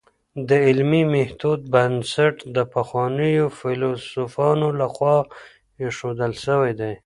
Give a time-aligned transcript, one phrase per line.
[0.49, 5.17] د علمي ميتود بنسټ د پخوانیو فيلسوفانو لخوا
[5.81, 6.93] ايښودل سوی دی.